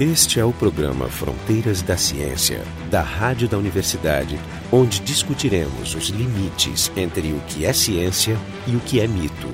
[0.00, 4.40] Este é o programa Fronteiras da Ciência, da Rádio da Universidade,
[4.72, 9.48] onde discutiremos os limites entre o que é ciência e o que é mito.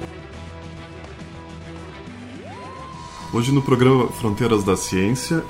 [3.34, 5.42] Hoje no programa Fronteiras da Ciência,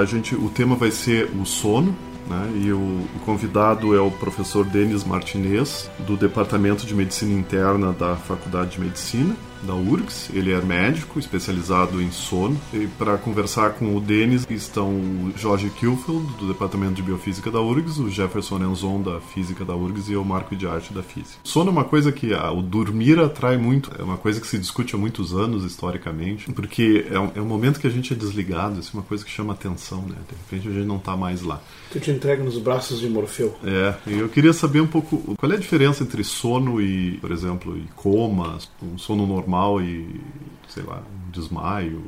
[0.00, 1.96] a gente, o tema vai ser o sono,
[2.28, 2.52] né?
[2.62, 8.14] E o, o, convidado é o professor Denis Martinez, do Departamento de Medicina Interna da
[8.14, 9.34] Faculdade de Medicina
[9.64, 10.30] da URGS.
[10.32, 12.60] Ele é médico especializado em sono.
[12.72, 17.60] E para conversar com o Denis estão o Jorge Kilfield, do Departamento de Biofísica da
[17.60, 21.38] URGS, o Jefferson Enzon, da Física da URGS, e o Marco de Arte da Física.
[21.42, 24.58] Sono é uma coisa que ah, o dormir atrai muito, é uma coisa que se
[24.58, 28.16] discute há muitos anos historicamente, porque é um, é um momento que a gente é
[28.16, 30.16] desligado, isso é uma coisa que chama atenção, né?
[30.28, 31.60] De repente a gente não está mais lá.
[31.90, 33.56] Tu te entrega nos braços de Morfeu.
[33.64, 37.30] É, e eu queria saber um pouco qual é a diferença entre sono e, por
[37.30, 40.20] exemplo, e coma, um sono normal normal e,
[40.68, 42.02] sei lá, um desmaio.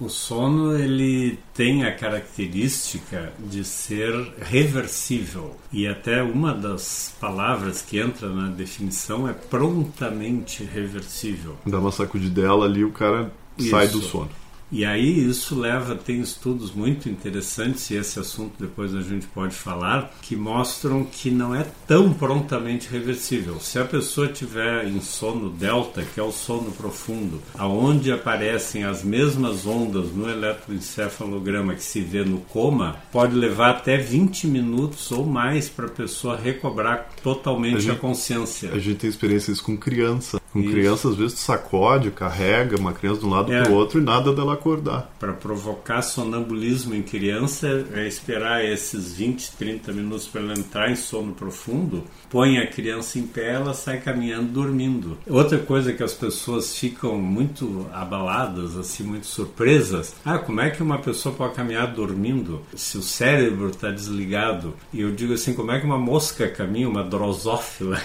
[0.00, 7.98] O sono ele tem a característica de ser reversível e até uma das palavras que
[7.98, 11.56] entra na definição é prontamente reversível.
[11.66, 13.70] Dá uma sacudidela ali o cara Isso.
[13.70, 14.30] sai do sono.
[14.70, 19.54] E aí isso leva, tem estudos muito interessantes, e esse assunto depois a gente pode
[19.54, 23.58] falar, que mostram que não é tão prontamente reversível.
[23.60, 29.02] Se a pessoa tiver em sono delta, que é o sono profundo, aonde aparecem as
[29.02, 35.24] mesmas ondas no eletroencefalograma que se vê no coma, pode levar até 20 minutos ou
[35.24, 38.72] mais para a pessoa recobrar totalmente a, gente, a, consciência.
[38.72, 40.37] A gente tem experiências com criança.
[40.52, 40.70] Com Isso.
[40.70, 43.62] criança, às vezes, tu sacode, carrega uma criança de um lado é.
[43.62, 45.10] para o outro e nada dela acordar.
[45.18, 50.96] Para provocar sonambulismo em criança, é esperar esses 20, 30 minutos para ela entrar em
[50.96, 55.18] sono profundo, põe a criança em pé, ela sai caminhando, dormindo.
[55.28, 60.14] Outra coisa que as pessoas ficam muito abaladas, assim, muito surpresas.
[60.24, 64.74] Ah, como é que uma pessoa pode caminhar dormindo se o cérebro está desligado?
[64.92, 68.00] E eu digo assim, como é que uma mosca caminha, uma drosófila,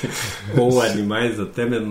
[0.56, 1.81] ou animais até menores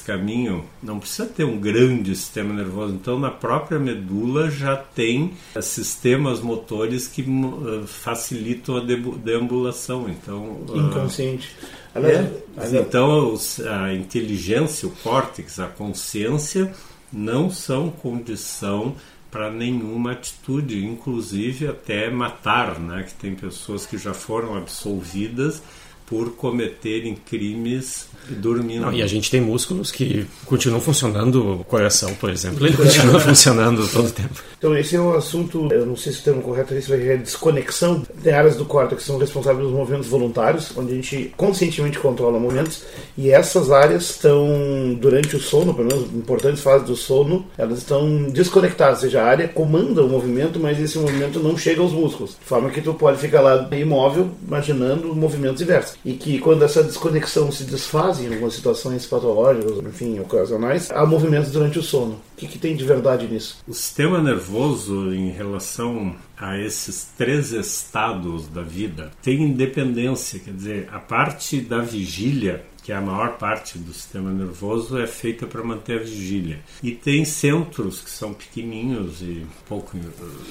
[0.00, 0.64] caminham?
[0.82, 2.94] Não precisa ter um grande sistema nervoso.
[2.94, 10.08] Então, na própria medula já tem sistemas motores que uh, facilitam a deambulação.
[10.08, 11.56] Então, uh, inconsciente.
[11.94, 13.34] É, então,
[13.82, 16.72] a inteligência, o córtex, a consciência
[17.12, 18.94] não são condição
[19.30, 23.02] para nenhuma atitude, inclusive até matar, né?
[23.02, 25.62] Que tem pessoas que já foram absolvidas
[26.08, 28.82] por cometerem crimes dormindo.
[28.82, 33.20] Não, e a gente tem músculos que continuam funcionando, o coração, por exemplo, ele continua
[33.20, 34.42] funcionando todo o tempo.
[34.58, 37.16] Então, esse é um assunto, eu não sei se o termo correto é isso, é
[37.16, 38.02] desconexão.
[38.22, 42.38] Tem áreas do córtex que são responsáveis pelos movimentos voluntários, onde a gente conscientemente controla
[42.38, 42.82] movimentos,
[43.16, 48.24] e essas áreas estão, durante o sono, pelo menos importantes fases do sono, elas estão
[48.24, 52.36] desconectadas, ou seja, a área comanda o movimento, mas esse movimento não chega aos músculos,
[52.38, 55.97] de forma que tu pode ficar lá imóvel, imaginando movimentos diversos.
[56.04, 61.50] E que quando essa desconexão se desfaz, em algumas situações patológicas, enfim, ocasionais, há movimentos
[61.50, 62.12] durante o sono.
[62.14, 63.58] O que, que tem de verdade nisso?
[63.66, 70.88] O sistema nervoso, em relação a esses três estados da vida, tem independência, quer dizer,
[70.92, 75.62] a parte da vigília que é a maior parte do sistema nervoso, é feita para
[75.62, 76.60] manter a vigília.
[76.82, 80.00] E tem centros que são pequenininhos e pouco eh,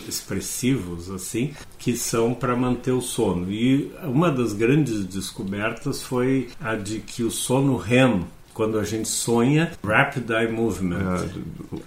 [0.07, 3.51] expressivos, assim, que são para manter o sono.
[3.51, 8.23] E uma das grandes descobertas foi a de que o sono REM,
[8.57, 10.97] quando a gente sonha, Rapid Eye Movement.
[10.97, 11.29] É,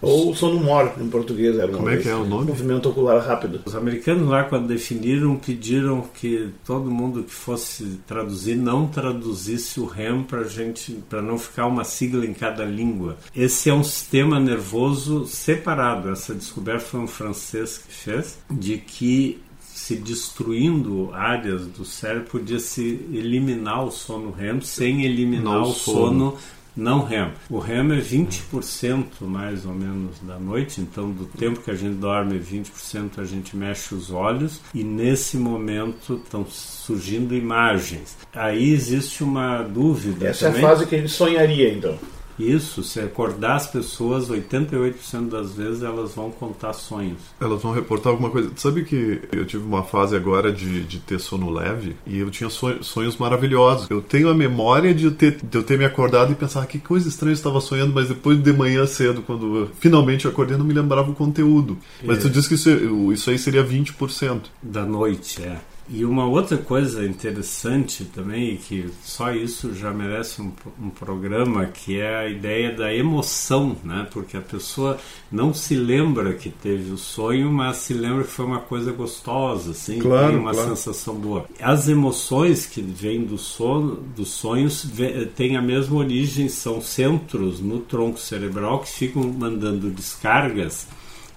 [0.00, 1.58] Ou sono MOR, em português.
[1.58, 2.46] Era Como é que é o nome?
[2.46, 3.60] Movimento ocular rápido.
[3.64, 9.84] Os americanos lá, quando definiram, pediram que todo mundo que fosse traduzir não traduzisse o
[9.84, 13.16] REM para gente, para não ficar uma sigla em cada língua.
[13.34, 16.08] Esse é um sistema nervoso separado.
[16.08, 19.42] Essa descoberta foi um francês que fez, de que
[19.74, 25.72] se destruindo áreas do cérebro, podia se eliminar o sono REM sem eliminar não o
[25.72, 25.96] sono,
[26.30, 26.38] sono
[26.76, 27.32] não REM.
[27.48, 31.96] O REM é 20% mais ou menos da noite, então do tempo que a gente
[31.96, 38.16] dorme, 20% a gente mexe os olhos e nesse momento estão surgindo imagens.
[38.32, 40.28] Aí existe uma dúvida.
[40.28, 40.62] Essa também.
[40.62, 41.98] é a fase que a gente sonharia então.
[42.40, 47.18] Isso, se acordar as pessoas, 88% das vezes elas vão contar sonhos.
[47.40, 48.50] Elas vão reportar alguma coisa.
[48.56, 52.48] Sabe que eu tive uma fase agora de, de ter sono leve e eu tinha
[52.50, 53.88] sonhos, sonhos maravilhosos.
[53.90, 56.66] Eu tenho a memória de eu, ter, de eu ter me acordado e pensar ah,
[56.66, 60.56] que coisa estranha eu estava sonhando, mas depois de manhã cedo, quando eu finalmente acordei,
[60.56, 61.78] não me lembrava o conteúdo.
[62.02, 62.20] Mas é.
[62.22, 64.42] tu disse que isso, isso aí seria 20%.
[64.62, 65.58] Da noite, é.
[65.92, 71.98] E uma outra coisa interessante também, que só isso já merece um, um, programa, que
[71.98, 74.06] é a ideia da emoção, né?
[74.12, 74.98] Porque a pessoa
[75.32, 79.72] não se lembra que teve o sonho, mas se lembra que foi uma coisa gostosa,
[79.72, 80.68] assim, claro, uma claro.
[80.68, 81.46] sensação boa.
[81.60, 84.86] As emoções que vêm do sono, dos sonhos,
[85.34, 90.86] têm a mesma origem, são centros no tronco cerebral que ficam mandando descargas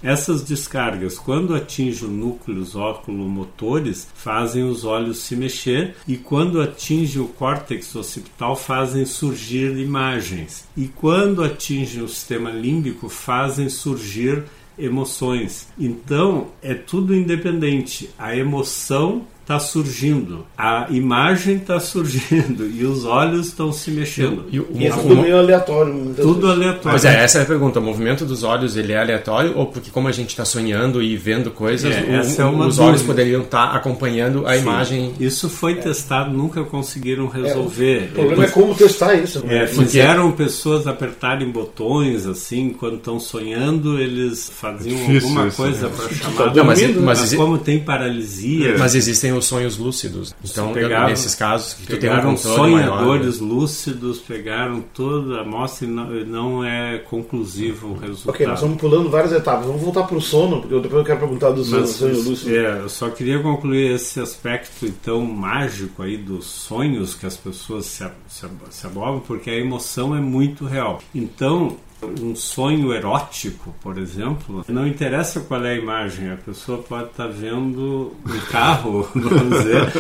[0.04, 7.28] essas descargas, quando atingem núcleos óculo-motores, fazem os olhos se mexer e quando atingem o
[7.28, 10.68] córtex occipital, fazem surgir imagens.
[10.76, 14.44] E quando atingem o sistema límbico, fazem surgir
[14.78, 15.68] emoções.
[15.80, 18.10] Então, é tudo independente.
[18.18, 24.46] A emoção está surgindo, a imagem está surgindo e os olhos estão se mexendo.
[24.50, 25.94] E, e, e é tudo meio aleatório.
[26.16, 26.52] Tudo vezes.
[26.56, 26.92] aleatório.
[26.94, 27.80] Mas é, essa é a pergunta.
[27.80, 31.18] O movimento dos olhos ele é aleatório ou porque como a gente está sonhando e
[31.18, 32.84] vendo coisas, é, o, é os dúvida.
[32.84, 34.62] olhos poderiam estar tá acompanhando a Sim.
[34.62, 35.14] imagem?
[35.20, 38.10] Isso foi testado, nunca conseguiram resolver.
[38.12, 39.44] o problema é como testar isso.
[39.48, 45.94] É, fizeram pessoas apertarem botões assim quando estão sonhando, eles faziam alguma isso, coisa né?
[45.98, 46.56] para Tá chamar.
[46.56, 50.34] Não, mas- mas, mas- como tem paralisia, Mas existem os sonhos lúcidos.
[50.44, 52.98] Então, pegaram- nesses casos que tu tem um pegaram controle maior, né?
[52.98, 58.30] sonhadores lúcidos, pegaram toda a amostra e não, não é conclusivo o resultado.
[58.36, 59.66] Ok, nós estamos pulando várias etapas.
[59.66, 62.22] Vamos voltar para o sono, porque eu- depois eu quero perguntar do sonho, Mas, sonho
[62.22, 62.56] lúcido.
[62.56, 67.86] é, eu só queria concluir esse aspecto então mágico aí dos sonhos que as pessoas
[67.86, 71.00] se, se, se abobam, porque a emoção é muito real.
[71.14, 77.10] Então, um sonho erótico, por exemplo, não interessa qual é a imagem, a pessoa pode
[77.10, 79.92] estar vendo um carro, vamos dizer,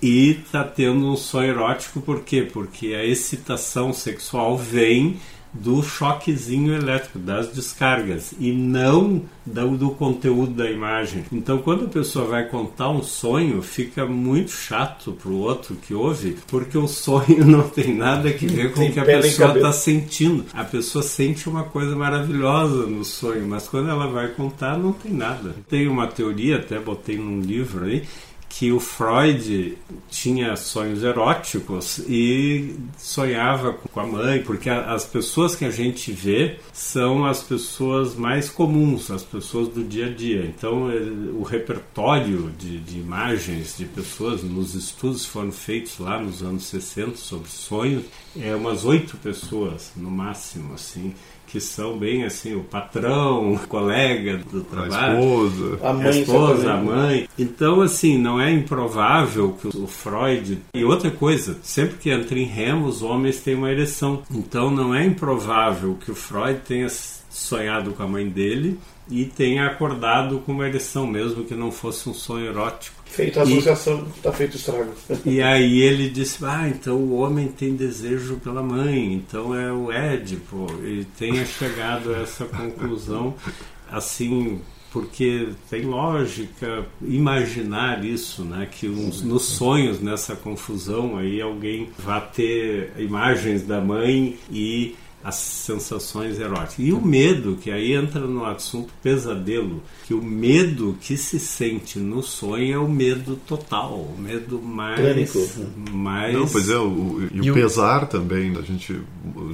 [0.00, 2.48] e está tendo um sonho erótico, por quê?
[2.50, 5.18] Porque a excitação sexual vem
[5.52, 11.24] do choquezinho elétrico, das descargas, e não do, do conteúdo da imagem.
[11.32, 15.94] Então, quando a pessoa vai contar um sonho, fica muito chato para o outro que
[15.94, 19.72] ouve, porque o sonho não tem nada a ver com o que a pessoa está
[19.72, 20.44] sentindo.
[20.52, 25.12] A pessoa sente uma coisa maravilhosa no sonho, mas quando ela vai contar, não tem
[25.12, 25.54] nada.
[25.68, 28.04] Tem uma teoria, até botei num livro aí,
[28.48, 29.76] que o Freud
[30.10, 36.58] tinha sonhos eróticos e sonhava com a mãe, porque as pessoas que a gente vê
[36.72, 40.44] são as pessoas mais comuns, as pessoas do dia a dia.
[40.44, 40.88] Então,
[41.38, 47.16] o repertório de, de imagens de pessoas nos estudos foram feitos lá nos anos 60
[47.16, 48.04] sobre sonhos
[48.38, 51.14] é umas oito pessoas no máximo, assim
[51.50, 55.78] que são bem assim o patrão, o colega do A trabalho, esposa.
[55.82, 57.28] A a mãe esposa, a mãe.
[57.38, 60.58] Então, assim, não é improvável que o Freud.
[60.74, 64.22] E outra coisa, sempre que entra em REM, os homens têm uma ereção.
[64.30, 66.88] Então, não é improvável que o Freud tenha
[67.30, 68.78] sonhado com a mãe dele
[69.10, 72.96] e tenha acordado com uma ereção, mesmo que não fosse um sonho erótico.
[73.06, 74.92] Feita a associação, está feito o estrago.
[75.24, 79.90] E aí ele disse: Ah, então o homem tem desejo pela mãe, então é o
[79.90, 80.66] Édipo.
[80.84, 83.34] E tenha chegado a essa conclusão,
[83.90, 84.60] assim,
[84.92, 88.68] porque tem lógica imaginar isso, né?
[88.70, 95.34] Que uns- nos sonhos, nessa confusão, aí alguém vai ter imagens da mãe e as
[95.34, 96.78] sensações eróticas.
[96.78, 101.98] E o medo, que aí entra no assunto pesadelo, que o medo que se sente
[101.98, 105.00] no sonho é o medo total, o medo mais.
[105.00, 105.38] Pânico.
[105.92, 109.00] mais Não, pois é, o, o- e, E o o- pesar também, a gente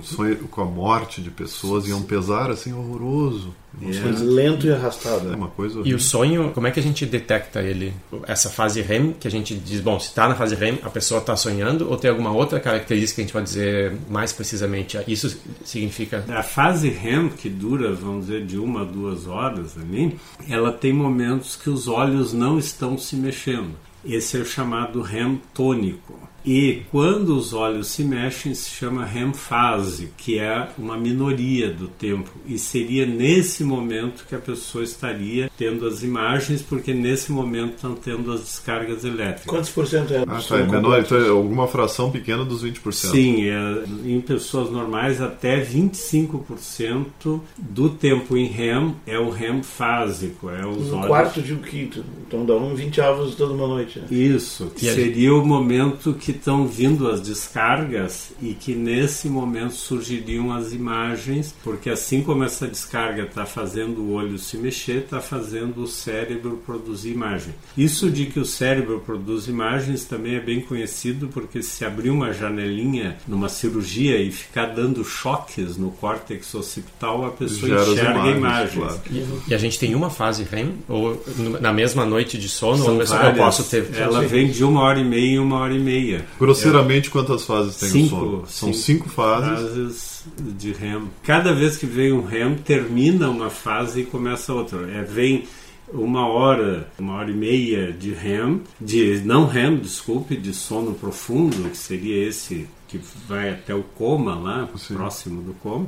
[0.02, 3.54] sonha com a morte de pessoas e é um pesar assim horroroso.
[3.82, 4.22] É.
[4.22, 5.32] Lento e arrastado.
[5.32, 7.92] É uma coisa E o sonho, como é que a gente detecta ele?
[8.26, 11.20] Essa fase REM, que a gente diz, bom, se está na fase REM, a pessoa
[11.20, 14.98] está sonhando, ou tem alguma outra característica que a gente pode dizer mais precisamente?
[15.06, 16.24] Isso significa.
[16.28, 20.18] A fase REM, que dura, vamos dizer, de uma a duas horas ali,
[20.48, 23.72] ela tem momentos que os olhos não estão se mexendo.
[24.04, 26.18] Esse é o chamado REM tônico.
[26.44, 31.88] E quando os olhos se mexem, se chama REM fase, que é uma minoria do
[31.88, 32.30] tempo.
[32.46, 37.94] E seria nesse momento que a pessoa estaria tendo as imagens, porque nesse momento estão
[37.94, 39.46] tendo as descargas elétricas.
[39.46, 40.22] Quantos por cento é?
[40.26, 42.92] Ah, tá, é menor, então é alguma fração pequena dos 20%.
[42.92, 50.50] Sim, é, em pessoas normais até 25% do tempo em REM é o REM fásico,
[50.50, 51.06] é os Um olhos.
[51.06, 52.04] quarto de um quinto.
[52.26, 53.98] Então dá um 20 avos toda uma noite.
[53.98, 54.06] né?
[54.10, 59.74] Isso, que a seria o momento que estão vindo as descargas e que nesse momento
[59.74, 65.20] surgiriam as imagens, porque assim como essa descarga está fazendo o olho se mexer, está
[65.20, 67.54] fazendo o cérebro produzir imagem.
[67.76, 72.32] Isso de que o cérebro produz imagens também é bem conhecido, porque se abrir uma
[72.32, 78.36] janelinha numa cirurgia e ficar dando choques no córtex occipital, a pessoa Gera enxerga imagens,
[78.36, 78.74] imagens.
[78.74, 79.00] claro.
[79.10, 81.22] E, e a gente tem uma fase REM, ou
[81.60, 83.88] na mesma noite de sono, São ou eu posso ter.
[83.94, 86.23] Ela vem de uma hora e meia em uma hora e meia.
[86.38, 88.46] Grosseiramente, quantas fases tem Cinco, o sono?
[88.46, 89.60] São cinco cinco fases.
[89.60, 91.02] fases de REM.
[91.22, 94.90] Cada vez que vem um REM, termina uma fase e começa outra.
[94.90, 95.44] É, vem
[95.92, 101.68] uma hora, uma hora e meia de REM, de não REM, desculpe, de sono profundo,
[101.70, 104.94] que seria esse que vai até o coma lá, Sim.
[104.94, 105.86] próximo do coma.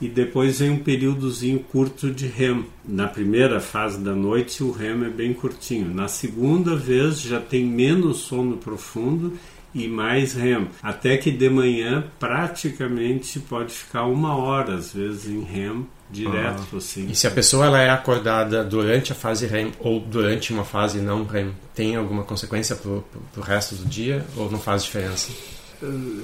[0.00, 2.64] E depois vem um períodozinho curto de REM.
[2.84, 5.94] Na primeira fase da noite, o REM é bem curtinho.
[5.94, 9.32] Na segunda vez, já tem menos sono profundo
[9.74, 10.68] e mais REM.
[10.82, 17.08] Até que de manhã, praticamente, pode ficar uma hora, às vezes, em REM direto, assim.
[17.08, 21.00] E se a pessoa ela é acordada durante a fase REM ou durante uma fase
[21.00, 23.02] não REM, tem alguma consequência pro,
[23.32, 25.32] pro resto do dia ou não faz diferença?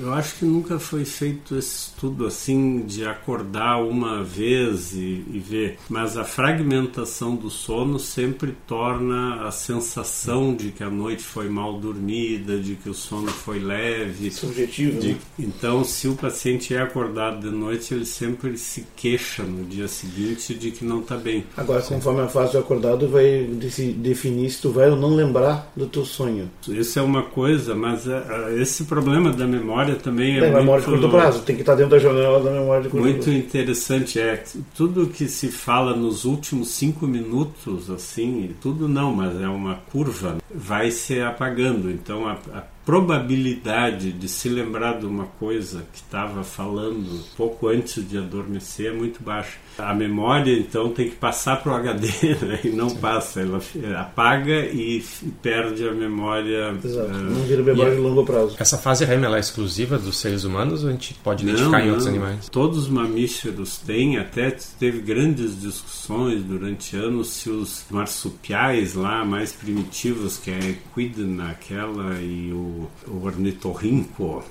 [0.00, 5.38] Eu acho que nunca foi feito esse estudo assim de acordar uma vez e, e
[5.45, 11.49] ver, mas a fragmentação do sono sempre torna a sensação de que a noite foi
[11.49, 14.31] mal dormida, de que o sono foi leve.
[14.31, 15.19] Subjetivo, de- né?
[15.38, 20.55] então, se o paciente é acordado de noite, ele sempre se queixa no dia seguinte
[20.55, 21.45] de que não está bem.
[21.57, 23.49] Agora, conforme a fase de acordado, vai
[23.97, 26.50] definir se tu vai ou não lembrar do teu sonho.
[26.69, 30.85] Isso é uma coisa, mas ah, ah, esse problema da memória também é É, memória
[30.85, 33.25] de muito- curto prazo, tem que estar dentro da janela da memória de curto Muito
[33.25, 33.37] prazo.
[33.38, 34.45] interessante é
[34.76, 40.37] tudo que se fala nos últimos cinco minutos, assim, tudo não, mas é uma curva,
[40.55, 41.90] vai se apagando.
[41.90, 48.09] Então a, a probabilidade de se lembrar de uma coisa que estava falando pouco antes
[48.09, 49.59] de adormecer é muito baixa.
[49.76, 52.09] A memória então tem que passar para o HD
[52.47, 52.61] né?
[52.64, 53.61] e não passa, ela
[54.00, 55.04] apaga e
[55.42, 56.75] perde a memória.
[56.83, 58.57] Exato, eh, não vira memória e- de longo prazo.
[58.59, 61.80] Essa fase REM ela é exclusiva dos seres humanos ou a gente pode Não, identificar
[61.80, 61.90] em não.
[61.90, 62.49] outros animais?
[62.49, 69.52] Todos os mamíferos têm, até teve grandes discussões durante anos se os marsupiais lá mais
[69.52, 74.44] primitivos, que é a equidna, aquela e o, o ornitorrinco,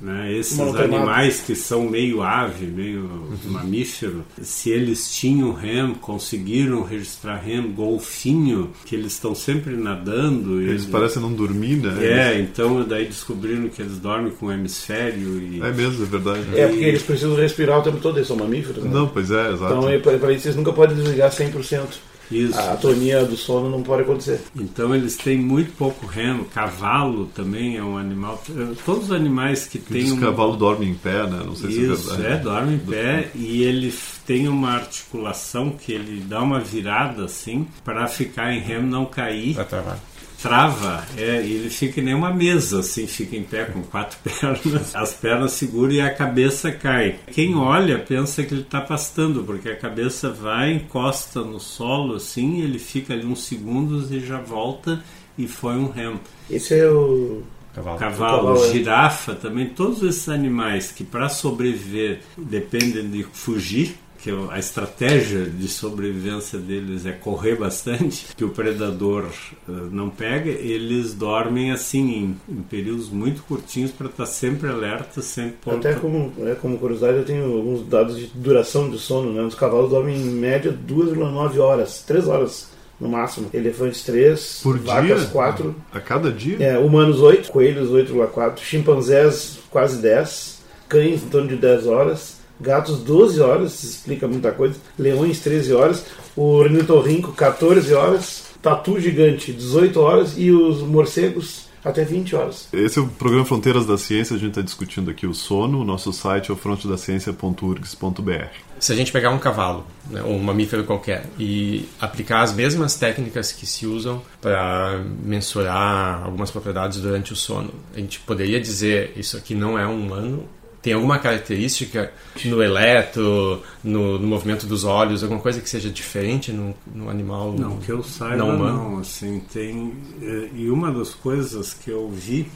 [0.00, 3.08] né, esses animais que são meio ave, meio
[3.44, 10.60] mamífero, se eles tinham REM, conseguiram registrar REM, golfinho, que eles estão sempre nadando.
[10.60, 12.04] Eles e- parecem não dormir, né?
[12.04, 15.60] É, então daí descobriram que eles dormem com o hemisfério e...
[15.60, 16.40] É mesmo, é verdade.
[16.54, 18.82] É porque eles precisam respirar o tempo todo, eles são mamíferos.
[18.84, 18.90] Né?
[18.92, 19.74] Não, pois é, exato.
[19.74, 21.86] Então, é, para isso, eles nunca podem desligar 100%.
[22.30, 22.58] Isso.
[22.58, 24.40] A atonia do sono não pode acontecer.
[24.54, 26.44] Então eles têm muito pouco remo.
[26.46, 28.42] Cavalo também é um animal.
[28.84, 30.20] Todos os animais que têm um...
[30.20, 31.42] cavalo dorme em pé, né?
[31.44, 32.34] Não sei Isso, se é verdade.
[32.34, 33.92] é, dorme em pé e ele
[34.26, 39.54] tem uma articulação que ele dá uma virada assim para ficar em remo não cair.
[39.54, 39.98] Pra travar.
[40.40, 44.18] Trava, é, e ele fica que nem uma mesa, assim, fica em pé com quatro
[44.22, 47.18] pernas, as pernas seguram e a cabeça cai.
[47.32, 52.60] Quem olha pensa que ele está pastando, porque a cabeça vai, encosta no solo, assim,
[52.60, 55.02] ele fica ali uns segundos e já volta
[55.36, 56.20] e foi um remo.
[56.48, 57.42] Esse é o.
[57.74, 57.98] Cavalo.
[57.98, 58.72] Cavalo, cavalo, é.
[58.72, 65.68] girafa, também todos esses animais que para sobreviver dependem de fugir, que a estratégia de
[65.68, 69.26] sobrevivência deles é correr bastante, que o predador
[69.68, 72.10] eh, não pega, eles dormem assim
[72.48, 75.86] em, em períodos muito curtinhos para estar sempre alerta, sempre pronto.
[75.86, 79.32] Até como, é, como curiosidade, eu tenho alguns dados de duração de sono.
[79.32, 79.42] Né?
[79.42, 82.70] Os cavalos dormem em média 2,9 horas, 3 horas
[83.00, 83.48] no máximo.
[83.54, 85.28] Elefantes 3, Por vacas dia?
[85.30, 86.56] 4, A cada dia?
[86.60, 90.58] é, humanos 8, coelhos 8,4, chimpanzés quase 10,
[90.88, 95.72] cães em torno de 10 horas, gatos 12 horas, isso explica muita coisa, leões 13
[95.72, 96.04] horas,
[96.36, 102.68] o ornitorrinco 14 horas, tatu gigante 18 horas e os morcegos até 20 horas.
[102.72, 105.80] Esse é o programa Fronteiras da Ciência, a gente está discutindo aqui o sono.
[105.80, 108.48] O nosso site é o frontedaciencia.urgs.br.
[108.78, 112.96] Se a gente pegar um cavalo, né, ou um mamífero qualquer, e aplicar as mesmas
[112.96, 119.12] técnicas que se usam para mensurar algumas propriedades durante o sono, a gente poderia dizer
[119.16, 120.48] isso aqui não é um humano?
[120.80, 122.12] Tem alguma característica
[122.44, 127.52] no eletro, no, no movimento dos olhos, alguma coisa que seja diferente no, no animal?
[127.52, 129.92] Não, que eu saiba não não, assim, tem...
[130.22, 132.48] eh, E uma das coisas que eu vi,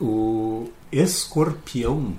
[0.00, 2.12] o escorpião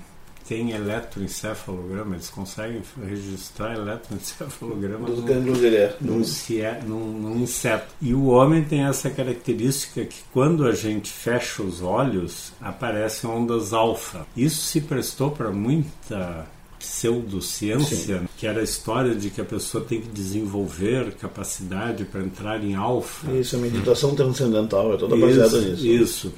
[0.52, 5.58] têm eletroencefalograma, eles conseguem registrar eletroencefalograma Dos num, gânglios
[6.00, 7.86] num, cie- num- num inseto.
[8.00, 13.72] E o homem tem essa característica que quando a gente fecha os olhos, aparecem ondas
[13.72, 14.26] alfa.
[14.36, 16.46] Isso se prestou para muita
[16.78, 22.62] pseudociência, que era a história de que a pessoa tem que desenvolver capacidade para entrar
[22.62, 23.30] em alfa.
[23.32, 25.86] Isso, a meditação transcendental é toda baseada Isso, nisso.
[25.86, 26.32] Isso.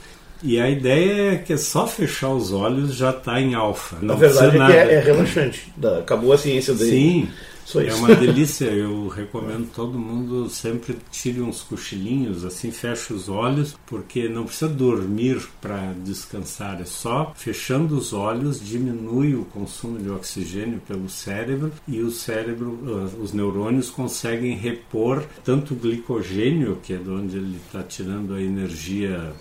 [0.46, 3.96] E a ideia é que é só fechar os olhos já está em alfa.
[4.02, 5.72] Na verdade é é, é relaxante.
[5.98, 6.90] Acabou a ciência dele.
[6.90, 7.28] Sim,
[7.64, 7.96] Só é isso.
[7.96, 8.66] uma delícia.
[8.66, 14.68] Eu recomendo todo mundo sempre tire uns cochilinhos, assim, feche os olhos, porque não precisa
[14.68, 16.78] dormir para descansar.
[16.78, 22.78] É só fechando os olhos, diminui o consumo de oxigênio pelo cérebro e o cérebro,
[22.86, 28.34] ah, os neurônios conseguem repor tanto o glicogênio, que é de onde ele está tirando
[28.34, 29.32] a energia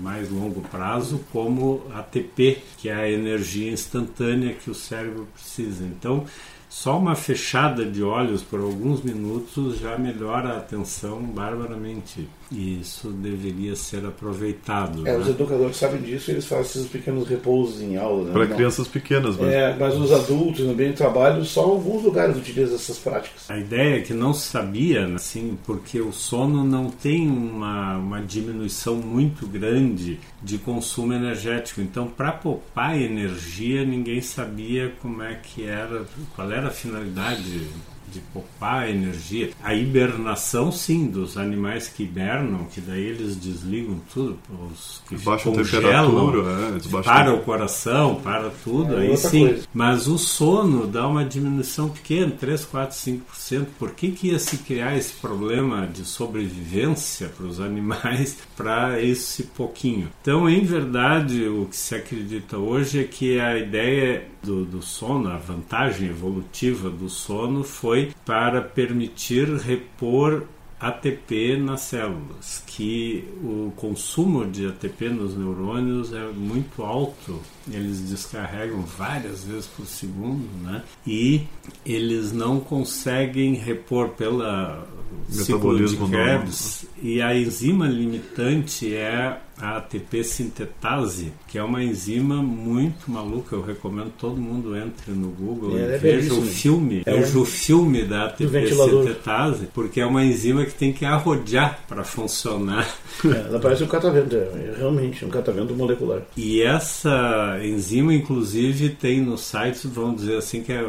[0.00, 5.84] mais longo prazo, como ATP, que é a energia instantânea que o cérebro precisa.
[5.84, 6.24] Então,
[6.68, 12.28] só uma fechada de olhos por alguns minutos já melhora a atenção barbaramente.
[12.52, 15.06] E isso deveria ser aproveitado.
[15.06, 15.18] É, né?
[15.18, 18.24] os educadores sabem disso e eles fazem esses pequenos repousos em aula.
[18.26, 18.32] Né?
[18.32, 22.02] Para Não- crianças pequenas, mas É, mas os adultos no ambiente de trabalho, só alguns
[22.02, 23.48] lugares utilizam essas práticas.
[23.48, 28.20] A ideia é que não se sabia, assim, porque o sono não tem uma, uma
[28.20, 31.80] diminuição muito grande de consumo energético.
[31.80, 36.04] Então, para poupar energia, ninguém sabia como é que era,
[36.34, 37.66] qual era a finalidade
[38.12, 39.50] de poupar energia.
[39.62, 44.38] A hibernação, sim, dos animais que hibernam, que daí eles desligam tudo,
[44.70, 49.48] os que baixa a congelam, é, para o coração, para tudo, É aí sim.
[49.48, 49.66] coisa.
[49.72, 53.66] Mas o sono dá uma diminuição pequena, 3, 4, 5%.
[53.78, 59.44] Por que, que ia se criar esse problema de sobrevivência para os animais para esse
[59.44, 60.08] pouquinho?
[60.20, 65.28] Então, em verdade, o que se acredita hoje é que a ideia do, do sono,
[65.30, 70.46] a vantagem evolutiva do sono foi para permitir repor
[70.82, 77.40] ATP nas células, que o consumo de ATP nos neurônios é muito alto.
[77.70, 80.82] Eles descarregam várias vezes por segundo, né?
[81.06, 81.42] E
[81.86, 84.84] eles não conseguem repor pela
[85.28, 85.96] ciclo de.
[85.96, 93.54] Krebs e a enzima limitante é a ATP sintetase, que é uma enzima muito maluca.
[93.54, 97.14] Eu recomendo todo mundo entre no Google É, e é veja o filme, É.
[97.20, 102.02] veja o filme da ATP sintetase, porque é uma enzima que tem que arrodear para
[102.04, 102.88] funcionar.
[103.24, 106.22] É, ela parece um catavento, é, é realmente um catavento molecular.
[106.36, 110.84] E essa enzima, inclusive, tem no site, vamos dizer assim, que é,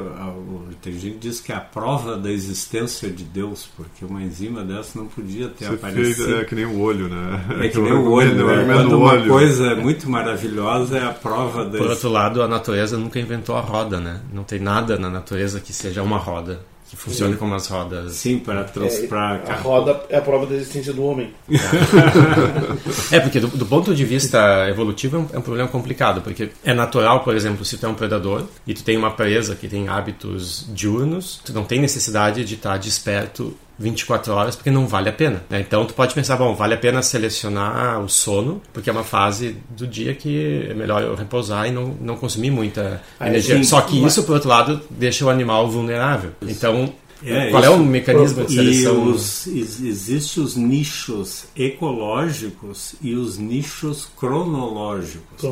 [0.81, 4.63] tem gente que diz que é a prova da existência de Deus, porque uma enzima
[4.63, 6.25] dessa não podia ter você aparecido.
[6.25, 7.45] fez, é que nem o olho, né?
[7.61, 8.62] É que nem o olho, né?
[8.65, 9.29] Quando uma olho.
[9.29, 13.61] coisa muito maravilhosa é a prova da Por outro lado, a natureza nunca inventou a
[13.61, 14.21] roda, né?
[14.31, 18.13] Não tem nada na natureza que seja uma roda, que funcione como as rodas.
[18.13, 18.99] Sim, para trans...
[18.99, 21.33] É, pra a roda é a prova da existência do homem.
[23.11, 26.49] É, porque do, do ponto de vista evolutivo é um, é um problema complicado, porque
[26.63, 29.67] é natural, por exemplo, se tu é um predador e tu tem uma presa que
[29.67, 35.09] tem hábitos diurnos, tu não tem necessidade de estar desperto 24 horas porque não vale
[35.09, 35.41] a pena.
[35.49, 35.59] né?
[35.59, 39.57] Então tu pode pensar, bom, vale a pena selecionar o sono, porque é uma fase
[39.69, 43.55] do dia que é melhor eu repousar e não, não consumir muita Ah, energia.
[43.57, 43.63] sim.
[43.63, 46.31] Só que isso, por outro lado, deixa o animal vulnerável.
[46.41, 46.93] Então,
[47.25, 47.75] É, qual é isso.
[47.77, 49.03] o mecanismo de E seleção?
[49.11, 55.43] os, ex- existem os nichos ecológicos e os nichos cronológicos.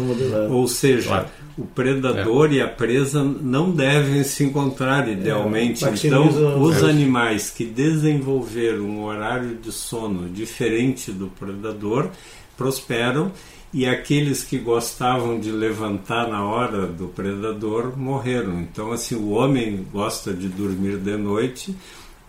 [0.50, 1.28] Ou seja, Claro.
[1.58, 5.84] o predador e a presa não devem se encontrar idealmente.
[5.84, 6.08] maximiza-
[6.40, 6.90] então, os é.
[6.90, 12.10] animais que desenvolveram um horário de sono diferente do predador
[12.58, 13.32] prosperam
[13.74, 18.60] e aqueles que gostavam de levantar na hora do predador morreram.
[18.60, 21.76] Então, assim, o homem gosta de dormir de noite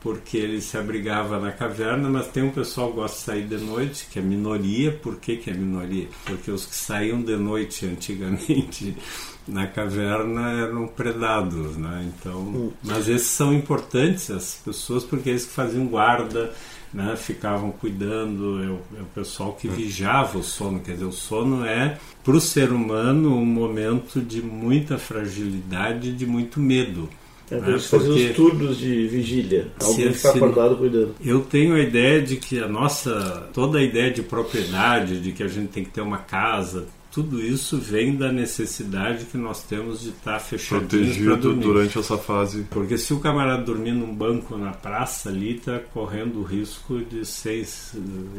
[0.02, 3.64] porque ele se abrigava na caverna, mas tem um pessoal que gosta de sair de
[3.64, 4.90] noite, que é minoria.
[4.90, 6.08] Por que, que é minoria?
[6.24, 8.96] Porque os que saíam de noite antigamente
[9.46, 12.10] na caverna eram predados, né?
[12.12, 16.52] Então, mas esses são importantes, as pessoas, porque eles que faziam guarda,
[16.92, 17.14] né?
[17.16, 20.80] Ficavam cuidando, é o, é o pessoal que vigiava o sono.
[20.80, 26.26] Quer dizer, o sono é para o ser humano um momento de muita fragilidade, de
[26.26, 27.08] muito medo.
[27.50, 27.78] É né?
[27.78, 29.68] fazer os turnos de vigília.
[29.82, 31.14] Alguém Se- ficar acordado cuidando.
[31.22, 35.42] Eu tenho a ideia de que a nossa, toda a ideia de propriedade, de que
[35.42, 40.00] a gente tem que ter uma casa, tudo isso vem da necessidade que nós temos
[40.00, 41.62] de estar fechadinhos para dormir.
[41.62, 42.66] durante essa fase.
[42.70, 47.26] Porque se o camarada dormir num banco na praça ali, está correndo o risco de
[47.26, 47.68] ser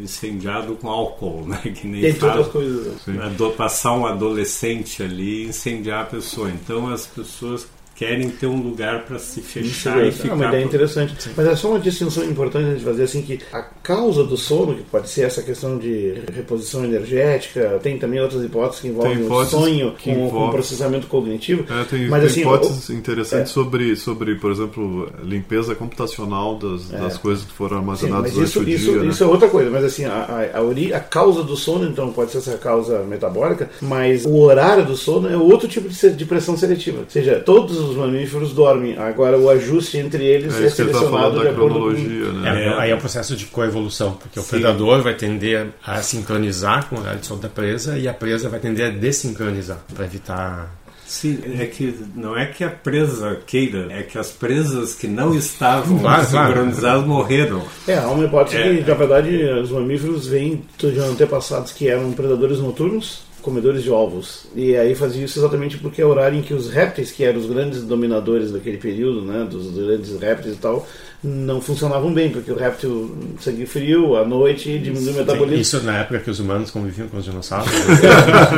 [0.02, 1.62] incendiado com álcool, né?
[1.74, 3.56] Que nem Tem todas as coisas.
[3.56, 6.50] Passar um adolescente ali e incendiar a pessoa.
[6.50, 10.34] Então as pessoas querem ter um lugar para se fechar Isso, e ficar.
[10.34, 11.22] É uma ideia interessante.
[11.22, 11.32] Sim.
[11.36, 14.76] Mas é só uma distinção importante a gente fazer assim que a causa do sono,
[14.76, 19.46] que pode ser essa questão de reposição energética, tem também outras hipóteses que envolvem o
[19.46, 20.32] sonho com, envolve...
[20.32, 21.66] com processamento cognitivo.
[21.72, 22.94] É, tem, mas, tem assim, hipóteses o...
[22.94, 23.54] interessantes é.
[23.54, 26.98] sobre, sobre, por exemplo, limpeza computacional das, é.
[26.98, 29.08] das coisas que foram armazenadas Sim, isso, isso, dia, né?
[29.08, 29.70] isso é outra coisa.
[29.70, 33.70] Mas assim, a, a, a, a causa do sono, então, pode ser essa causa metabólica,
[33.82, 37.00] mas o horário do sono é outro tipo de, de pressão seletiva.
[37.00, 38.98] Ou seja, todos os mamíferos dormem.
[38.98, 41.90] Agora o ajuste entre eles é, é tá selecionado tá de acordo com...
[41.90, 42.66] né?
[42.66, 44.46] é, aí é um processo de coevolução, porque Sim.
[44.46, 48.14] o predador vai tender a sincronizar com o horário de sono da presa e a
[48.14, 53.38] presa vai tender a desincronizar para evitar Sim, é que não é que a presa
[53.46, 57.08] queira, é que as presas que não estavam claro, sincronizadas claro.
[57.08, 57.64] morreram.
[57.88, 58.78] É, há uma hipótese é.
[58.78, 64.46] que, na verdade, os mamíferos vêm de antepassados que eram predadores noturnos comedores de ovos.
[64.56, 67.40] E aí fazia isso exatamente porque é o horário em que os répteis, que eram
[67.40, 70.88] os grandes dominadores daquele período, né, dos grandes répteis e tal,
[71.24, 75.62] não funcionavam bem, porque o réptil sangue frio, à noite, diminui o metabolismo.
[75.62, 77.72] Isso na época que os humanos conviviam com os dinossauros?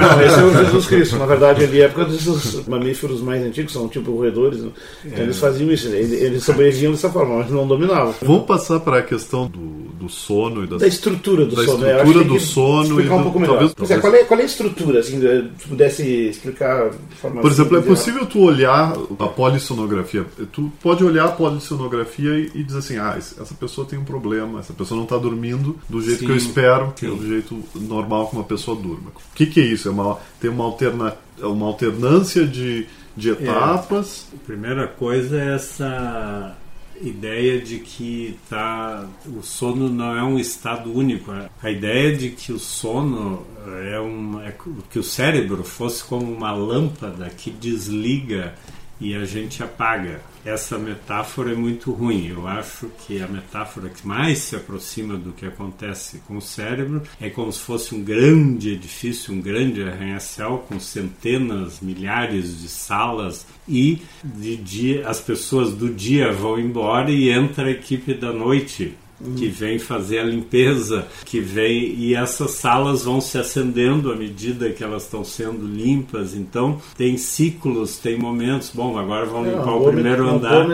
[0.02, 1.18] não, esse é o Jesus Cristo.
[1.18, 4.62] Na verdade, ali é época dos mamíferos mais antigos, são tipo roedores.
[4.62, 4.72] Né?
[5.04, 5.24] Então, é.
[5.24, 8.16] eles faziam isso, eles sobreviviam dessa forma, mas não dominavam.
[8.22, 11.78] Vamos passar para a questão do, do sono e das, da estrutura do da sono.
[11.80, 12.84] Da estrutura do sono.
[12.84, 13.54] Explicar um pouco melhor.
[13.54, 14.02] Talvez, talvez...
[14.02, 15.22] Qual, é, qual é a estrutura, assim,
[15.58, 20.26] se pudesse explicar de forma Por exemplo, é possível tu olhar a polissonografia.
[20.52, 24.60] Tu pode olhar a polissonografia e, e dizer assim, ah, essa pessoa tem um problema,
[24.60, 27.64] essa pessoa não está dormindo do jeito sim, que eu espero, que é do jeito
[27.76, 29.10] normal que uma pessoa durma.
[29.10, 29.88] O que, que é isso?
[29.88, 33.34] É uma, tem uma, alterna, uma alternância de, de é.
[33.34, 34.28] etapas?
[34.32, 36.56] É, a primeira coisa é essa
[37.02, 41.32] ideia de que tá, o sono não é um estado único.
[41.62, 43.46] A ideia de que o sono
[43.92, 44.54] é, um, é
[44.90, 48.56] que o cérebro fosse como uma lâmpada que desliga
[49.00, 52.28] e a gente apaga essa metáfora é muito ruim.
[52.28, 57.02] Eu acho que a metáfora que mais se aproxima do que acontece com o cérebro
[57.20, 63.48] é como se fosse um grande edifício, um grande arranha-céu com centenas, milhares de salas
[63.68, 68.96] e de dia as pessoas do dia vão embora e entra a equipe da noite
[69.38, 74.70] que vem fazer a limpeza, que vem e essas salas vão se acendendo à medida
[74.70, 76.36] que elas estão sendo limpas.
[76.36, 78.72] Então tem ciclos, tem momentos.
[78.74, 80.68] Bom, agora vamos é, limpar o primeiro andar,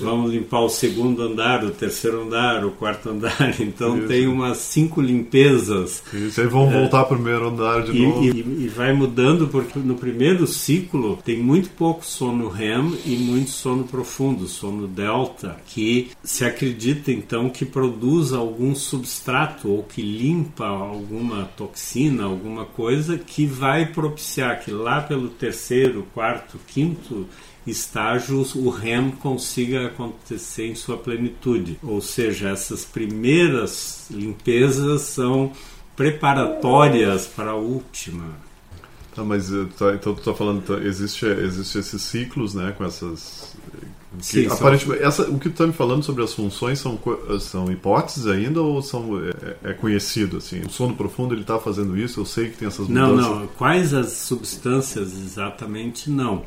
[0.00, 3.36] vamos limpar o segundo andar, o terceiro andar, o quarto andar.
[3.66, 4.08] Então Isso.
[4.08, 6.02] tem umas cinco limpezas.
[6.12, 8.24] Isso aí vão é, voltar para o primeiro andar de e, novo.
[8.24, 13.50] E, e vai mudando porque no primeiro ciclo tem muito pouco sono REM e muito
[13.50, 20.66] sono profundo, sono delta, que se acredita então que produz algum substrato ou que limpa
[20.66, 27.26] alguma toxina, alguma coisa que vai propiciar que lá pelo terceiro, quarto, quinto
[27.66, 31.78] estágio o REM consiga acontecer em sua plenitude.
[31.82, 35.52] Ou seja, essas primeiras limpezas são
[35.96, 38.34] preparatórias para a última.
[39.14, 42.84] Tá, mas eh, tá, então tu está falando, tá, existe, existe esses ciclos, né, com
[42.84, 43.56] essas
[44.20, 46.98] Sim, aparentemente, essa, o que tu está me falando sobre as funções são,
[47.40, 49.18] são hipóteses ainda ou são,
[49.62, 50.38] é, é conhecido?
[50.38, 50.60] Assim?
[50.60, 52.20] O sono profundo ele está fazendo isso?
[52.20, 53.16] Eu sei que tem essas mudanças.
[53.16, 53.46] Não, não.
[53.48, 56.10] Quais as substâncias exatamente?
[56.10, 56.44] Não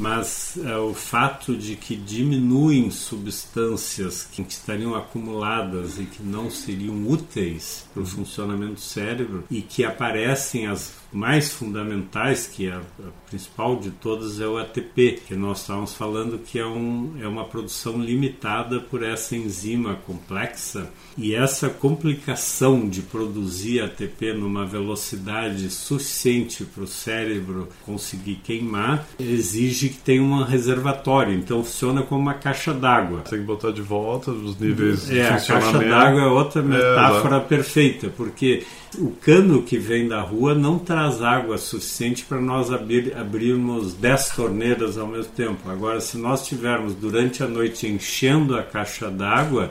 [0.00, 7.06] mas é, o fato de que diminuem substâncias que estariam acumuladas e que não seriam
[7.06, 13.28] úteis para o funcionamento do cérebro e que aparecem as mais fundamentais, que a, a,
[13.28, 17.44] principal de todas é o ATP, que nós estávamos falando que é, um, é uma
[17.44, 20.90] produção limitada por essa enzima complexa.
[21.18, 29.90] E essa complicação de produzir ATP numa velocidade suficiente para o cérebro conseguir queimar exige
[29.90, 31.34] que tenha um reservatório.
[31.34, 33.20] Então funciona como uma caixa d'água.
[33.28, 35.50] Tem que botar de volta os níveis é, de funcionamento.
[35.50, 38.64] A caixa d'água é outra metáfora é, perfeita, porque
[38.98, 44.30] o cano que vem da rua não traz água suficiente para nós abrir, abrirmos 10
[44.30, 45.70] torneiras ao mesmo tempo.
[45.70, 49.70] Agora, se nós tivermos durante a noite enchendo a caixa d'água,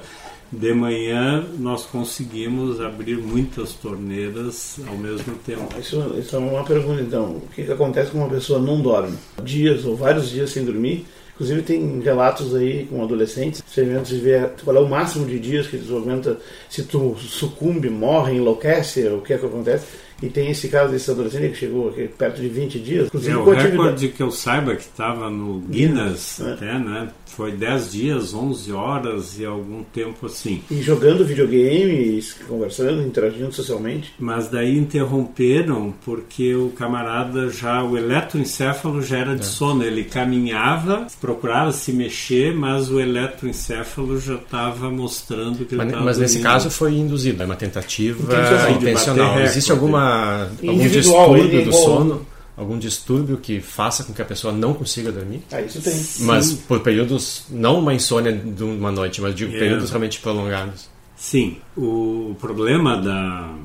[0.52, 5.68] de manhã nós conseguimos abrir muitas torneiras ao mesmo tempo.
[5.80, 7.26] Isso, isso é uma pergunta então.
[7.26, 9.18] O que, que acontece quando uma pessoa não dorme?
[9.44, 11.06] Dias ou vários dias sem dormir
[11.40, 15.68] Inclusive tem relatos aí com adolescentes, experimentos de ver qual é o máximo de dias
[15.68, 16.38] que tu aguenta,
[16.70, 19.86] se tu sucumbe, morre, enlouquece, o que é que acontece.
[20.22, 23.10] E tem esse caso desse adolescente que chegou aqui perto de 20 dias.
[23.26, 26.52] É, o recorde que eu saiba que estava no Guinness, é.
[26.52, 27.08] até, né?
[27.36, 30.62] Foi 10 dias, 11 horas e algum tempo assim.
[30.70, 34.14] E jogando videogame, conversando, interagindo socialmente.
[34.20, 39.46] Mas daí interromperam porque o camarada já, o eletroencefalo já era de é.
[39.46, 39.84] sono.
[39.84, 46.18] Ele caminhava, procurava se mexer, mas o eletroencefalo já estava mostrando que ele estava Mas,
[46.18, 48.72] mas nesse caso foi induzido, é uma tentativa intencional.
[48.72, 49.40] intencional.
[49.42, 52.26] Existe alguma algum distúrbio do sono?
[52.60, 55.42] Algum distúrbio que faça com que a pessoa não consiga dormir.
[55.50, 55.94] Ah, isso tem.
[56.26, 56.58] Mas Sim.
[56.68, 59.60] por períodos, não uma insônia de uma noite, mas digo é.
[59.60, 60.90] períodos realmente prolongados.
[61.16, 63.56] Sim, o problema da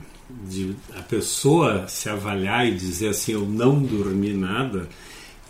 [0.49, 4.89] de a pessoa se avaliar e dizer assim eu não dormi nada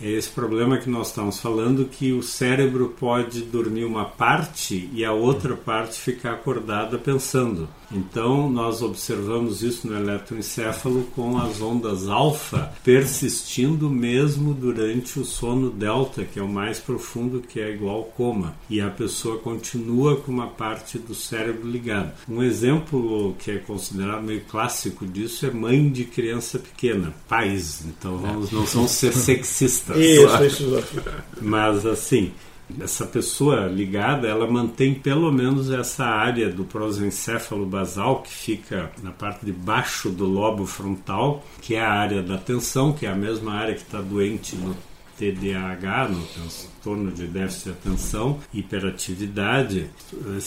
[0.01, 5.05] é esse problema que nós estamos falando que o cérebro pode dormir uma parte e
[5.05, 7.69] a outra parte ficar acordada pensando.
[7.91, 15.69] Então, nós observamos isso no eletroencefalo com as ondas alfa persistindo mesmo durante o sono
[15.69, 18.55] delta, que é o mais profundo, que é igual ao coma.
[18.69, 22.15] E a pessoa continua com uma parte do cérebro ligada.
[22.27, 27.83] Um exemplo que é considerado meio clássico disso é mãe de criança pequena, pais.
[27.85, 29.97] Então, vamos, não vamos ser sexistas.
[29.97, 30.83] Isso, isso.
[31.41, 32.31] Mas, assim,
[32.79, 39.11] essa pessoa ligada, ela mantém pelo menos essa área do prosencéfalo basal que fica na
[39.11, 43.15] parte de baixo do lobo frontal, que é a área da atenção, que é a
[43.15, 44.75] mesma área que está doente no
[45.17, 49.89] TDAH, no transtorno de déficit de atenção, hiperatividade,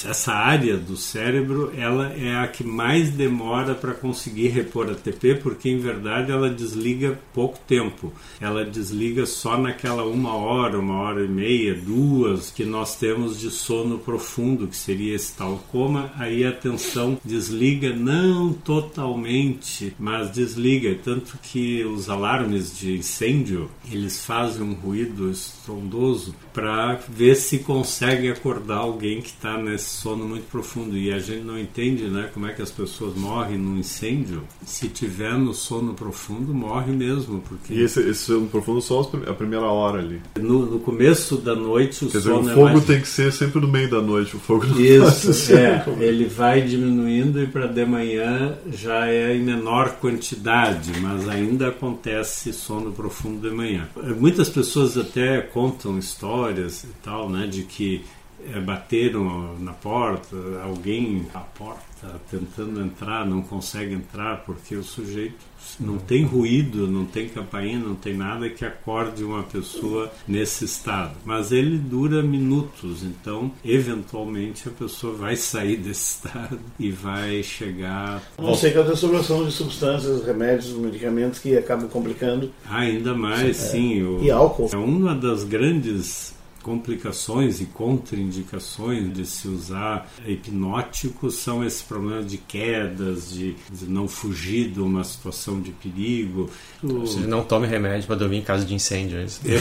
[0.09, 5.35] essa área do cérebro, ela é a que mais demora para conseguir repor a TP,
[5.37, 8.13] porque em verdade ela desliga pouco tempo.
[8.41, 13.51] Ela desliga só naquela uma hora, uma hora e meia, duas que nós temos de
[13.51, 16.13] sono profundo, que seria esse tal coma.
[16.17, 20.97] Aí a atenção desliga, não totalmente, mas desliga.
[21.03, 28.31] Tanto que os alarmes de incêndio eles fazem um ruído estrondoso para ver se consegue
[28.31, 30.97] acordar alguém que está nesse sono muito profundo.
[30.97, 34.43] E a gente não entende né, como é que as pessoas morrem num incêndio.
[34.65, 37.41] Se tiver no sono profundo, morre mesmo.
[37.41, 37.75] Porque...
[37.75, 40.21] E esse, esse sono profundo só a primeira hora ali.
[40.39, 42.85] No, no começo da noite o Quer sono dizer, o é fogo mais...
[42.85, 44.37] tem que ser sempre no meio da noite.
[44.37, 45.85] O fogo não Isso, é.
[46.01, 52.53] Ele vai diminuindo e para de manhã já é em menor quantidade, mas ainda acontece
[52.53, 53.89] sono profundo de manhã.
[54.19, 58.05] Muitas pessoas até contam histórias e tal, né, de que
[58.47, 61.89] é, bateram na porta, alguém à porta
[62.31, 65.49] tentando entrar, não consegue entrar porque o sujeito
[65.81, 71.17] não tem ruído, não tem campainha, não tem nada que acorde uma pessoa nesse estado.
[71.25, 78.23] Mas ele dura minutos, então eventualmente a pessoa vai sair desse estado e vai chegar.
[78.39, 82.51] Não sei que a dissolução de substâncias, remédios, medicamentos que acabam complicando.
[82.71, 84.03] Ainda mais, sim.
[84.03, 84.23] O...
[84.23, 84.71] E álcool.
[84.73, 92.39] É uma das grandes complicações e contraindicações de se usar hipnóticos são esses problemas de
[92.39, 96.51] quedas, de, de não fugir de uma situação de perigo.
[96.83, 97.01] O...
[97.01, 99.19] Você não tome remédio para dormir em caso de incêndio.
[99.19, 99.41] É isso?
[99.47, 99.59] É.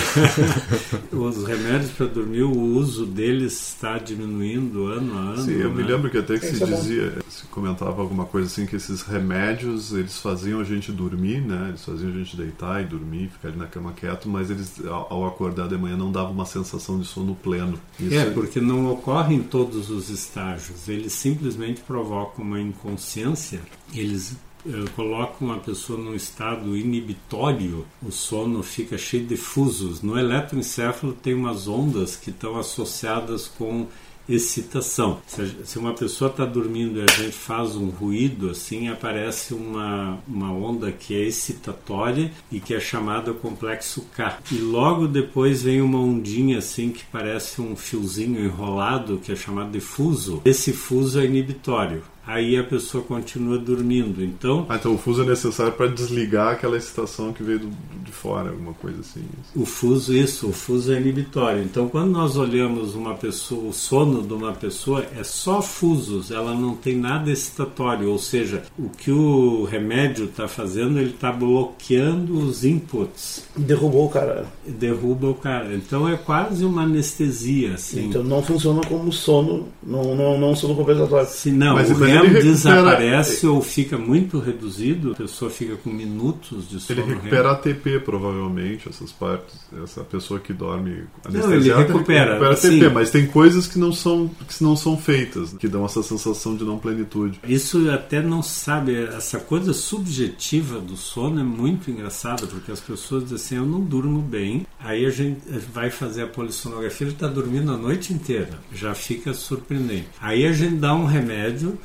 [1.16, 5.44] Os remédios para dormir, o uso deles está diminuindo ano a ano.
[5.44, 5.76] Sim, eu né?
[5.76, 9.02] me lembro que até que se é dizia, se comentava alguma coisa assim, que esses
[9.02, 11.70] remédios eles faziam a gente dormir, né?
[11.70, 15.26] Eles faziam a gente deitar e dormir, ficar ali na cama quieto, mas eles ao
[15.26, 17.80] acordar de manhã não dava uma sensação sensação de sono pleno.
[18.00, 20.88] Isso é, porque não ocorre em todos os estágios.
[20.88, 23.62] Eles simplesmente provocam uma inconsciência,
[23.93, 30.02] eles eh, colocam a pessoa num estado inibitório, o sono fica cheio de fusos.
[30.02, 33.88] No eletroencefalo tem umas ondas que estão associadas com
[34.28, 35.22] excitação.
[35.63, 40.52] Se uma pessoa está dormindo e a gente faz um ruído assim, aparece uma, uma
[40.52, 44.40] onda que é excitatória e que é chamada complexo K.
[44.52, 49.72] E logo depois vem uma ondinha assim que parece um fiozinho enrolado que é chamado
[49.72, 50.42] de fuso.
[50.46, 54.24] Esse fuso é inibitório aí a pessoa continua dormindo.
[54.24, 57.70] Então, ah, então o fuso é necessário para desligar aquela excitação que veio do,
[58.04, 59.24] de fora, alguma coisa assim.
[59.56, 61.63] O fuso, isso, o fuso é inibitório.
[61.63, 66.54] Então, quando nós olhamos uma pessoa, o sono de uma pessoa é só fusos, ela
[66.54, 72.38] não tem nada excitatório, ou seja, o que o remédio está fazendo, ele está bloqueando
[72.38, 73.46] os inputs.
[73.56, 74.46] Derrubou o cara.
[74.68, 75.74] Derruba o cara.
[75.74, 77.76] Então é quase uma anestesia.
[77.76, 78.08] Assim.
[78.08, 81.28] Então não funciona como sono, não, não, não sono compensatório.
[81.28, 86.70] Se não, Mas, o REM desaparece ou fica muito reduzido, a pessoa fica com minutos
[86.70, 87.52] de sono Ele recupera REM.
[87.54, 89.56] ATP TP, provavelmente, essas partes.
[89.84, 91.48] Essa pessoa que dorme anestesiada.
[91.48, 92.34] Não, ele recupera.
[92.34, 96.04] recupera TP, mas tem coisas que não, são, que não são feitas, que dão essa
[96.04, 97.40] sensação de não plenitude.
[97.48, 103.24] Isso até não sabe, essa coisa subjetiva do sono é muito engraçada, porque as pessoas
[103.24, 104.66] dizem assim: eu não durmo bem.
[104.80, 105.42] Aí a gente
[105.74, 108.60] vai fazer a polissonografia, ele está dormindo a noite inteira.
[108.74, 110.08] Já fica surpreendente.
[110.20, 111.78] Aí a gente dá um remédio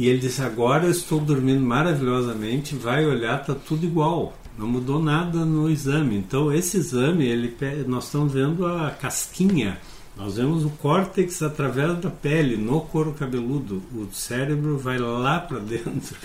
[0.00, 4.32] e ele disse: Agora eu estou dormindo maravilhosamente, vai olhar, está tudo igual.
[4.56, 6.16] Não mudou nada no exame.
[6.16, 7.54] Então, esse exame, ele,
[7.86, 9.78] nós estamos vendo a casquinha,
[10.16, 13.82] nós vemos o córtex através da pele, no couro cabeludo.
[13.94, 16.16] O cérebro vai lá para dentro.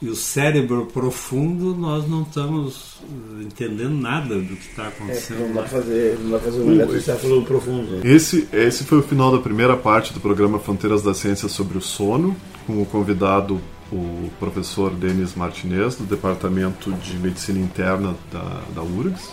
[0.00, 2.98] E o cérebro profundo, nós não estamos
[3.40, 5.42] entendendo nada do que está acontecendo.
[5.42, 8.06] É, não dá para fazer, não dá fazer um eletrocefalo profundo.
[8.06, 11.80] Esse, esse foi o final da primeira parte do programa Fronteiras da Ciência sobre o
[11.80, 12.36] sono
[12.66, 13.60] com o convidado
[13.92, 19.30] o professor Denis Martinez, do Departamento de Medicina Interna da, da URGS.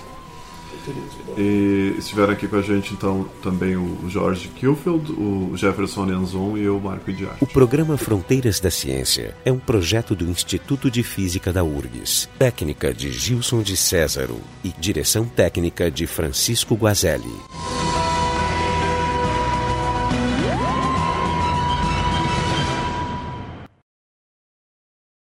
[1.38, 6.64] E estiveram aqui com a gente então também o Jorge Kilfield, o Jefferson Enzon e
[6.64, 7.44] eu, Marco Idiarte.
[7.44, 12.94] O programa Fronteiras da Ciência é um projeto do Instituto de Física da URGS, técnica
[12.94, 17.32] de Gilson de Césaro e direção técnica de Francisco Guazelli.